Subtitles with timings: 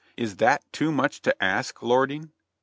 [0.17, 2.31] Is that too much to ask, lording?"